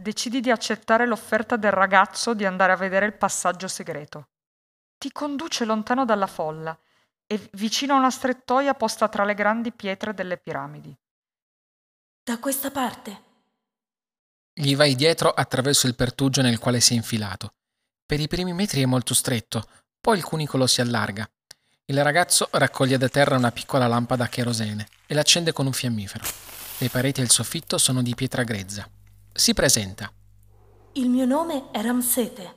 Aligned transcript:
decidi 0.00 0.40
di 0.40 0.50
accettare 0.50 1.06
l'offerta 1.06 1.56
del 1.56 1.72
ragazzo 1.72 2.34
di 2.34 2.44
andare 2.44 2.72
a 2.72 2.76
vedere 2.76 3.06
il 3.06 3.16
passaggio 3.16 3.68
segreto. 3.68 4.28
Ti 4.98 5.12
conduce 5.12 5.64
lontano 5.64 6.04
dalla 6.04 6.26
folla 6.26 6.78
e 7.26 7.48
vicino 7.52 7.94
a 7.94 7.98
una 7.98 8.10
strettoia 8.10 8.74
posta 8.74 9.08
tra 9.08 9.24
le 9.24 9.34
grandi 9.34 9.72
pietre 9.72 10.14
delle 10.14 10.36
piramidi. 10.36 10.96
Da 12.22 12.38
questa 12.38 12.70
parte. 12.70 13.28
Gli 14.52 14.76
vai 14.76 14.94
dietro 14.94 15.30
attraverso 15.30 15.86
il 15.86 15.94
pertugio 15.94 16.42
nel 16.42 16.58
quale 16.58 16.80
si 16.80 16.92
è 16.92 16.96
infilato. 16.96 17.54
Per 18.04 18.20
i 18.20 18.28
primi 18.28 18.52
metri 18.52 18.82
è 18.82 18.86
molto 18.86 19.14
stretto, 19.14 19.66
poi 20.00 20.18
il 20.18 20.24
cunicolo 20.24 20.66
si 20.66 20.80
allarga. 20.80 21.28
Il 21.84 22.02
ragazzo 22.02 22.48
raccoglie 22.52 22.98
da 22.98 23.08
terra 23.08 23.36
una 23.36 23.52
piccola 23.52 23.86
lampada 23.86 24.24
a 24.24 24.28
cherosene 24.28 24.88
e 25.06 25.14
l'accende 25.14 25.52
con 25.52 25.66
un 25.66 25.72
fiammifero. 25.72 26.24
Le 26.78 26.88
pareti 26.88 27.20
e 27.20 27.24
il 27.24 27.30
soffitto 27.30 27.78
sono 27.78 28.02
di 28.02 28.14
pietra 28.14 28.42
grezza. 28.42 28.88
Si 29.32 29.54
presenta. 29.54 30.12
Il 30.94 31.08
mio 31.08 31.24
nome 31.24 31.70
è 31.70 31.80
Ramsete. 31.80 32.54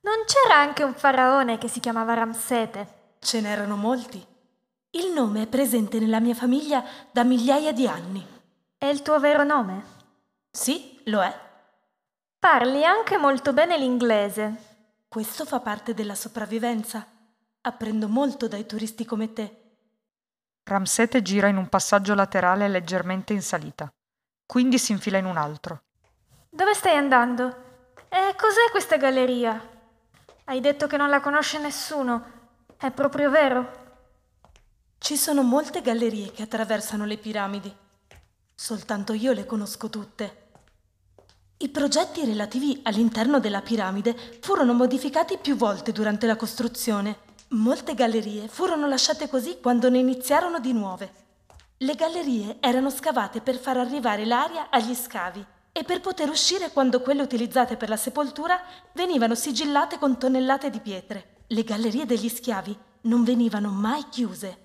Non 0.00 0.24
c'era 0.24 0.56
anche 0.56 0.84
un 0.84 0.94
faraone 0.94 1.58
che 1.58 1.68
si 1.68 1.80
chiamava 1.80 2.14
Ramsete? 2.14 3.14
Ce 3.18 3.40
n'erano 3.40 3.76
molti. 3.76 4.24
Il 4.90 5.12
nome 5.12 5.42
è 5.42 5.46
presente 5.46 5.98
nella 5.98 6.20
mia 6.20 6.34
famiglia 6.34 6.84
da 7.10 7.24
migliaia 7.24 7.72
di 7.72 7.86
anni. 7.88 8.24
È 8.78 8.86
il 8.86 9.02
tuo 9.02 9.18
vero 9.18 9.42
nome? 9.42 9.84
Sì, 10.50 11.00
lo 11.06 11.22
è. 11.22 11.40
Parli 12.38 12.84
anche 12.84 13.18
molto 13.18 13.52
bene 13.52 13.76
l'inglese. 13.76 15.02
Questo 15.08 15.44
fa 15.44 15.60
parte 15.60 15.92
della 15.92 16.14
sopravvivenza. 16.14 17.04
Apprendo 17.62 18.06
molto 18.06 18.46
dai 18.46 18.64
turisti 18.64 19.04
come 19.04 19.32
te. 19.32 19.64
Ramsete 20.62 21.20
gira 21.20 21.48
in 21.48 21.56
un 21.56 21.68
passaggio 21.68 22.14
laterale 22.14 22.68
leggermente 22.68 23.32
in 23.32 23.42
salita, 23.42 23.92
quindi 24.46 24.78
si 24.78 24.92
infila 24.92 25.18
in 25.18 25.24
un 25.24 25.36
altro. 25.36 25.85
Dove 26.56 26.72
stai 26.72 26.96
andando? 26.96 27.54
E 28.08 28.34
cos'è 28.34 28.70
questa 28.70 28.96
galleria? 28.96 29.60
Hai 30.44 30.60
detto 30.60 30.86
che 30.86 30.96
non 30.96 31.10
la 31.10 31.20
conosce 31.20 31.58
nessuno. 31.58 32.24
È 32.78 32.90
proprio 32.92 33.28
vero? 33.28 33.98
Ci 34.96 35.18
sono 35.18 35.42
molte 35.42 35.82
gallerie 35.82 36.32
che 36.32 36.44
attraversano 36.44 37.04
le 37.04 37.18
piramidi. 37.18 37.70
Soltanto 38.54 39.12
io 39.12 39.34
le 39.34 39.44
conosco 39.44 39.90
tutte. 39.90 40.44
I 41.58 41.68
progetti 41.68 42.24
relativi 42.24 42.80
all'interno 42.84 43.38
della 43.38 43.60
piramide 43.60 44.16
furono 44.40 44.72
modificati 44.72 45.36
più 45.36 45.56
volte 45.56 45.92
durante 45.92 46.26
la 46.26 46.36
costruzione. 46.36 47.18
Molte 47.48 47.92
gallerie 47.92 48.48
furono 48.48 48.88
lasciate 48.88 49.28
così 49.28 49.60
quando 49.60 49.90
ne 49.90 49.98
iniziarono 49.98 50.58
di 50.58 50.72
nuove. 50.72 51.12
Le 51.76 51.94
gallerie 51.94 52.56
erano 52.60 52.88
scavate 52.88 53.42
per 53.42 53.58
far 53.58 53.76
arrivare 53.76 54.24
l'aria 54.24 54.68
agli 54.70 54.94
scavi 54.94 55.54
e 55.76 55.84
per 55.84 56.00
poter 56.00 56.30
uscire 56.30 56.70
quando 56.70 57.02
quelle 57.02 57.20
utilizzate 57.20 57.76
per 57.76 57.90
la 57.90 57.98
sepoltura 57.98 58.58
venivano 58.94 59.34
sigillate 59.34 59.98
con 59.98 60.16
tonnellate 60.16 60.70
di 60.70 60.80
pietre. 60.80 61.42
Le 61.48 61.64
gallerie 61.64 62.06
degli 62.06 62.30
schiavi 62.30 62.74
non 63.02 63.24
venivano 63.24 63.68
mai 63.68 64.08
chiuse. 64.08 64.56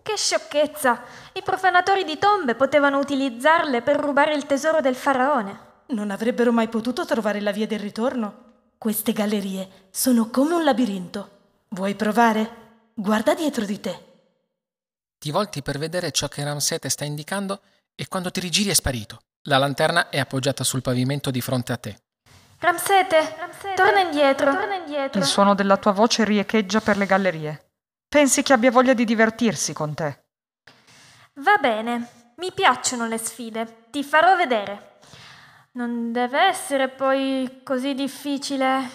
Che 0.00 0.16
sciocchezza! 0.16 1.02
I 1.32 1.42
profanatori 1.42 2.04
di 2.04 2.18
tombe 2.18 2.54
potevano 2.54 3.00
utilizzarle 3.00 3.82
per 3.82 3.96
rubare 3.96 4.32
il 4.36 4.46
tesoro 4.46 4.80
del 4.80 4.94
faraone. 4.94 5.58
Non 5.86 6.12
avrebbero 6.12 6.52
mai 6.52 6.68
potuto 6.68 7.04
trovare 7.04 7.40
la 7.40 7.50
via 7.50 7.66
del 7.66 7.80
ritorno. 7.80 8.68
Queste 8.78 9.12
gallerie 9.12 9.88
sono 9.90 10.30
come 10.30 10.54
un 10.54 10.62
labirinto. 10.62 11.30
Vuoi 11.70 11.96
provare? 11.96 12.90
Guarda 12.94 13.34
dietro 13.34 13.64
di 13.64 13.80
te. 13.80 14.04
Ti 15.18 15.32
volti 15.32 15.62
per 15.62 15.78
vedere 15.78 16.12
ciò 16.12 16.28
che 16.28 16.44
Ramsete 16.44 16.88
sta 16.88 17.04
indicando 17.04 17.60
e 17.96 18.06
quando 18.06 18.30
ti 18.30 18.38
rigiri 18.38 18.70
è 18.70 18.74
sparito. 18.74 19.22
La 19.44 19.56
lanterna 19.56 20.10
è 20.10 20.18
appoggiata 20.18 20.64
sul 20.64 20.82
pavimento 20.82 21.30
di 21.30 21.40
fronte 21.40 21.72
a 21.72 21.76
te. 21.78 21.98
Ramsete, 22.58 23.36
Ramsete 23.38 23.74
torna, 23.74 24.00
indietro. 24.00 24.52
torna 24.52 24.74
indietro. 24.74 25.18
Il 25.18 25.24
suono 25.24 25.54
della 25.54 25.78
tua 25.78 25.92
voce 25.92 26.24
riecheggia 26.24 26.80
per 26.80 26.98
le 26.98 27.06
gallerie. 27.06 27.70
Pensi 28.06 28.42
che 28.42 28.52
abbia 28.52 28.70
voglia 28.70 28.92
di 28.92 29.06
divertirsi 29.06 29.72
con 29.72 29.94
te? 29.94 30.24
Va 31.36 31.56
bene, 31.58 32.34
mi 32.36 32.52
piacciono 32.52 33.06
le 33.06 33.16
sfide. 33.16 33.86
Ti 33.90 34.04
farò 34.04 34.36
vedere. 34.36 34.98
Non 35.72 36.12
deve 36.12 36.40
essere 36.42 36.88
poi 36.88 37.60
così 37.64 37.94
difficile 37.94 38.90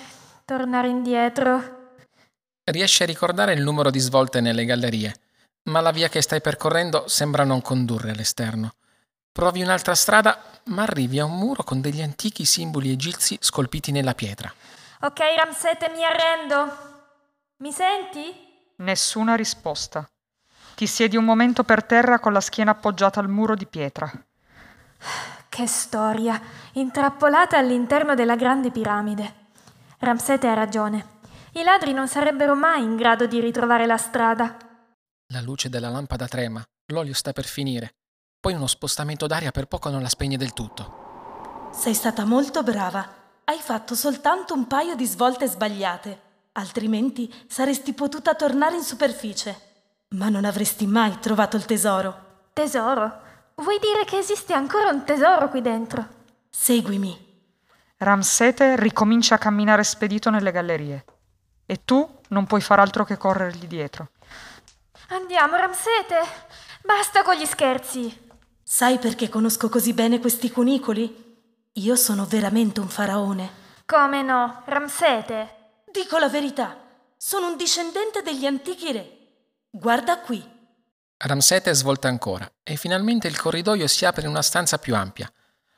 tornare 0.46 0.90
indietro. 0.90 1.94
Riesci 2.64 3.02
a 3.02 3.08
ricordare 3.08 3.53
il 3.53 3.64
numero 3.64 3.90
di 3.90 4.00
svolte 4.00 4.41
nelle 4.41 4.66
gallerie, 4.66 5.16
ma 5.70 5.81
la 5.81 5.91
via 5.91 6.09
che 6.09 6.22
stai 6.22 6.41
percorrendo 6.41 7.08
sembra 7.08 7.44
non 7.44 7.62
condurre 7.62 8.12
all'esterno. 8.12 8.74
Provi 9.35 9.62
un'altra 9.62 9.96
strada, 9.96 10.41
ma 10.68 10.84
arrivi 10.84 11.19
a 11.19 11.25
un 11.25 11.38
muro 11.38 11.62
con 11.62 11.81
degli 11.81 12.01
antichi 12.01 12.46
simboli 12.46 12.90
egizi 12.90 13.38
scolpiti 13.38 13.91
nella 13.91 14.13
pietra. 14.13 14.50
Ok, 15.01 15.19
Ramsete, 15.35 15.90
mi 15.90 16.06
arrendo. 16.06 16.78
Mi 17.57 17.73
senti? 17.73 18.34
Nessuna 18.78 19.35
risposta. 19.35 20.09
Ti 20.75 20.88
siedi 20.88 21.18
un 21.18 21.25
momento 21.25 21.66
per 21.66 21.84
terra 21.84 22.19
con 22.19 22.31
la 22.31 22.40
schiena 22.40 22.72
appoggiata 22.72 23.19
al 23.19 23.28
muro 23.28 23.56
di 23.56 23.66
pietra. 23.66 24.09
Che 25.50 25.67
storia! 25.67 26.41
Intrappolata 26.75 27.57
all'interno 27.57 28.16
della 28.16 28.38
grande 28.38 28.72
piramide. 28.72 29.50
Ramsete 30.00 30.47
ha 30.47 30.53
ragione. 30.53 31.07
I 31.56 31.63
ladri 31.63 31.91
non 31.91 32.07
sarebbero 32.07 32.56
mai 32.56 32.84
in 32.84 32.96
grado 32.96 33.25
di 33.28 33.41
ritrovare 33.41 33.85
la 33.85 33.97
strada. 33.97 34.56
La 35.34 35.41
luce 35.41 35.67
della 35.67 35.90
lampada 35.90 36.25
trema, 36.25 36.63
l'olio 36.94 37.13
sta 37.13 37.34
per 37.34 37.44
finire. 37.44 37.96
Poi 38.46 38.54
uno 38.54 38.68
spostamento 38.68 39.26
d'aria 39.26 39.50
per 39.50 39.66
poco 39.66 39.90
non 39.90 40.04
la 40.04 40.08
spegne 40.08 40.38
del 40.38 40.54
tutto. 40.54 41.72
Sei 41.74 41.96
stata 41.96 42.26
molto 42.26 42.62
brava. 42.62 43.04
Hai 43.44 43.58
fatto 43.58 43.96
soltanto 43.96 44.54
un 44.54 44.68
paio 44.68 44.94
di 44.94 45.08
svolte 45.08 45.48
sbagliate. 45.48 46.22
Altrimenti 46.52 47.34
saresti 47.48 47.94
potuta 47.94 48.36
tornare 48.36 48.76
in 48.76 48.84
superficie. 48.84 49.60
Ma 50.10 50.30
non 50.30 50.46
avresti 50.46 50.86
mai 50.86 51.18
trovato 51.18 51.58
il 51.58 51.66
tesoro. 51.66 52.50
Tesoro? 52.54 53.22
Vuoi 53.56 53.80
dire 53.80 54.06
che 54.06 54.20
esiste 54.20 54.54
ancora 54.54 54.90
un 54.90 55.04
tesoro 55.04 55.50
qui 55.50 55.62
dentro? 55.62 56.08
Seguimi. 56.48 57.18
Ramsete 57.98 58.76
ricomincia 58.76 59.34
a 59.34 59.40
camminare 59.40 59.84
spedito 59.84 60.30
nelle 60.30 60.52
gallerie. 60.52 61.04
E 61.66 61.84
tu 61.84 62.08
non 62.28 62.46
puoi 62.46 62.62
far 62.62 62.80
altro 62.80 63.06
che 63.06 63.18
corrergli 63.18 63.66
dietro. 63.66 64.10
Andiamo, 65.08 65.56
Ramsete. 65.56 66.20
Basta 66.84 67.24
con 67.24 67.34
gli 67.34 67.46
scherzi. 67.48 68.25
Sai 68.68 68.98
perché 68.98 69.30
conosco 69.30 69.70
così 69.70 69.94
bene 69.94 70.20
questi 70.20 70.50
cunicoli? 70.50 71.70
Io 71.74 71.96
sono 71.96 72.26
veramente 72.26 72.80
un 72.80 72.90
faraone. 72.90 73.48
Come 73.86 74.24
no, 74.24 74.64
Ramsete? 74.66 75.84
Dico 75.92 76.18
la 76.18 76.30
verità. 76.30 76.76
Sono 77.16 77.46
un 77.46 77.58
discendente 77.58 78.24
degli 78.24 78.48
antichi 78.48 78.92
re. 78.92 79.18
Guarda 79.70 80.20
qui. 80.20 80.44
Ramsete 81.16 81.72
svolta 81.76 82.08
ancora 82.08 82.52
e 82.64 82.76
finalmente 82.76 83.28
il 83.28 83.40
corridoio 83.40 83.86
si 83.86 84.03
apre 84.03 84.24
in 84.24 84.30
una 84.30 84.42
stanza 84.42 84.80
più 84.80 84.96
ampia. 84.96 85.32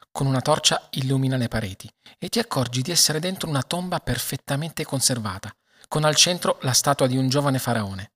Con 0.09 0.25
una 0.25 0.41
torcia 0.41 0.87
illumina 0.91 1.35
le 1.35 1.49
pareti 1.49 1.93
e 2.17 2.29
ti 2.29 2.39
accorgi 2.39 2.81
di 2.81 2.91
essere 2.91 3.19
dentro 3.19 3.49
una 3.49 3.63
tomba 3.63 3.99
perfettamente 3.99 4.85
conservata, 4.85 5.53
con 5.89 6.05
al 6.05 6.15
centro 6.15 6.57
la 6.61 6.71
statua 6.71 7.05
di 7.07 7.17
un 7.17 7.27
giovane 7.27 7.59
faraone. 7.59 8.13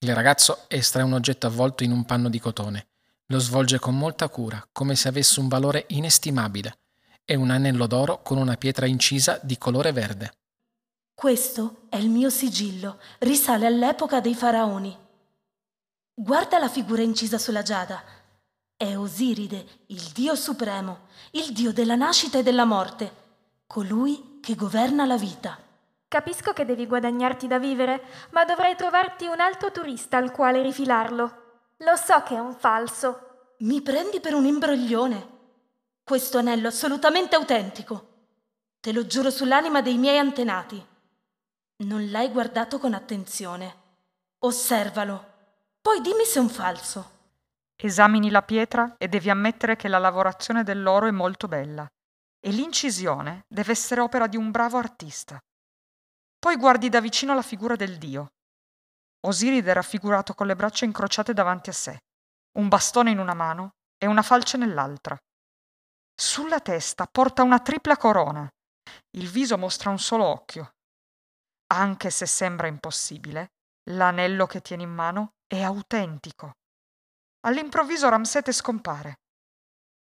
Il 0.00 0.12
ragazzo 0.12 0.64
estrae 0.66 1.04
un 1.04 1.12
oggetto 1.12 1.46
avvolto 1.46 1.84
in 1.84 1.92
un 1.92 2.04
panno 2.04 2.28
di 2.28 2.40
cotone 2.40 2.88
lo 3.30 3.38
svolge 3.38 3.78
con 3.78 3.96
molta 3.96 4.28
cura, 4.28 4.66
come 4.72 4.94
se 4.94 5.08
avesse 5.08 5.40
un 5.40 5.48
valore 5.48 5.84
inestimabile. 5.88 6.78
È 7.24 7.34
un 7.34 7.50
anello 7.50 7.86
d'oro 7.86 8.22
con 8.22 8.38
una 8.38 8.56
pietra 8.56 8.86
incisa 8.86 9.38
di 9.42 9.58
colore 9.58 9.92
verde. 9.92 10.32
Questo 11.12 11.82
è 11.90 11.96
il 11.96 12.08
mio 12.08 12.30
sigillo, 12.30 12.98
risale 13.18 13.66
all'epoca 13.66 14.20
dei 14.20 14.34
faraoni. 14.34 14.96
Guarda 16.14 16.58
la 16.58 16.68
figura 16.68 17.02
incisa 17.02 17.36
sulla 17.36 17.62
giada. 17.62 18.02
È 18.74 18.96
Osiride, 18.96 19.66
il 19.88 20.10
dio 20.14 20.34
supremo, 20.34 21.08
il 21.32 21.52
dio 21.52 21.72
della 21.72 21.96
nascita 21.96 22.38
e 22.38 22.42
della 22.42 22.64
morte, 22.64 23.12
colui 23.66 24.38
che 24.40 24.54
governa 24.54 25.04
la 25.04 25.18
vita. 25.18 25.58
Capisco 26.06 26.54
che 26.54 26.64
devi 26.64 26.86
guadagnarti 26.86 27.46
da 27.46 27.58
vivere, 27.58 28.02
ma 28.30 28.46
dovrai 28.46 28.74
trovarti 28.74 29.26
un 29.26 29.40
altro 29.40 29.70
turista 29.70 30.16
al 30.16 30.30
quale 30.30 30.62
rifilarlo. 30.62 31.47
Lo 31.78 31.94
so 31.96 32.22
che 32.22 32.34
è 32.34 32.38
un 32.40 32.54
falso. 32.54 33.54
Mi 33.58 33.80
prendi 33.82 34.20
per 34.20 34.34
un 34.34 34.44
imbroglione. 34.44 35.36
Questo 36.02 36.38
anello 36.38 36.66
è 36.66 36.70
assolutamente 36.70 37.36
autentico. 37.36 38.06
Te 38.80 38.92
lo 38.92 39.06
giuro 39.06 39.30
sull'anima 39.30 39.80
dei 39.80 39.96
miei 39.96 40.18
antenati. 40.18 40.84
Non 41.84 42.10
l'hai 42.10 42.30
guardato 42.30 42.78
con 42.78 42.94
attenzione. 42.94 43.74
Osservalo. 44.38 45.26
Poi 45.80 46.00
dimmi 46.00 46.24
se 46.24 46.38
è 46.38 46.42
un 46.42 46.48
falso. 46.48 47.10
Esamini 47.76 48.30
la 48.30 48.42
pietra 48.42 48.96
e 48.98 49.06
devi 49.06 49.30
ammettere 49.30 49.76
che 49.76 49.86
la 49.86 49.98
lavorazione 49.98 50.64
dell'oro 50.64 51.06
è 51.06 51.12
molto 51.12 51.46
bella 51.46 51.86
e 52.40 52.50
l'incisione 52.50 53.44
deve 53.46 53.72
essere 53.72 54.00
opera 54.00 54.26
di 54.26 54.36
un 54.36 54.50
bravo 54.50 54.78
artista. 54.78 55.38
Poi 56.40 56.56
guardi 56.56 56.88
da 56.88 57.00
vicino 57.00 57.34
la 57.34 57.42
figura 57.42 57.76
del 57.76 57.98
dio. 57.98 58.28
Osiride 59.26 59.70
è 59.70 59.74
raffigurato 59.74 60.34
con 60.34 60.46
le 60.46 60.54
braccia 60.54 60.84
incrociate 60.84 61.32
davanti 61.32 61.70
a 61.70 61.72
sé, 61.72 61.98
un 62.58 62.68
bastone 62.68 63.10
in 63.10 63.18
una 63.18 63.34
mano 63.34 63.72
e 63.96 64.06
una 64.06 64.22
falce 64.22 64.56
nell'altra. 64.56 65.16
Sulla 66.14 66.60
testa 66.60 67.06
porta 67.06 67.42
una 67.42 67.60
tripla 67.60 67.96
corona. 67.96 68.48
Il 69.16 69.28
viso 69.28 69.58
mostra 69.58 69.90
un 69.90 69.98
solo 69.98 70.24
occhio. 70.24 70.70
Anche 71.72 72.10
se 72.10 72.26
sembra 72.26 72.66
impossibile, 72.66 73.48
l'anello 73.90 74.46
che 74.46 74.60
tiene 74.60 74.84
in 74.84 74.90
mano 74.90 75.34
è 75.46 75.62
autentico. 75.62 76.52
All'improvviso 77.46 78.08
Ramsete 78.08 78.52
scompare. 78.52 79.14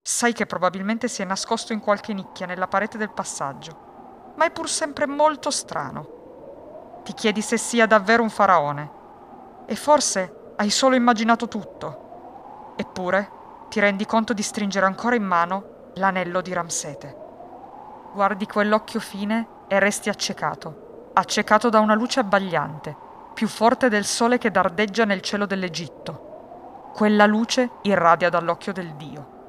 Sai 0.03 0.33
che 0.33 0.47
probabilmente 0.47 1.09
si 1.09 1.23
è 1.23 1.25
nascosto 1.25 1.73
in 1.73 1.81
qualche 1.81 2.13
nicchia 2.13 2.47
nella 2.47 2.67
parete 2.67 2.99
del 2.99 3.13
passaggio, 3.13 4.35
ma 4.37 4.47
è 4.47 4.51
pur 4.51 4.69
sempre 4.69 5.07
molto 5.07 5.51
strano. 5.51 7.01
Ti 7.05 7.13
chiedi 7.15 7.41
se 7.41 7.57
sia 7.57 7.87
davvero 7.87 8.23
un 8.23 8.31
faraone. 8.31 9.01
E 9.73 9.75
forse 9.75 10.53
hai 10.57 10.69
solo 10.69 10.97
immaginato 10.97 11.49
tutto. 11.49 12.75
Eppure 12.77 13.31
ti 13.71 13.81
rendi 13.81 14.05
conto 14.05 14.35
di 14.35 14.43
stringere 14.43 14.85
ancora 14.85 15.15
in 15.15 15.23
mano 15.23 15.93
l'anello 15.95 16.43
di 16.43 16.53
Ramsete. 16.53 17.17
Guardi 18.13 18.45
quell'occhio 18.45 19.01
fine 19.01 19.47
e 19.69 19.79
resti 19.79 20.11
accecato, 20.11 21.13
accecato 21.15 21.71
da 21.71 21.81
una 21.81 21.95
luce 21.95 22.21
abbagliante, 22.21 22.95
più 23.33 23.49
forte 23.49 23.89
del 23.89 24.05
sole 24.05 24.37
che 24.37 24.51
dardeggia 24.51 25.07
nel 25.07 25.23
cielo 25.23 25.47
dell'Egitto. 25.47 26.91
Quella 26.93 27.25
luce 27.25 27.71
irradia 27.81 28.29
dall'occhio 28.29 28.75
del 28.75 28.93
Dio. 28.97 29.42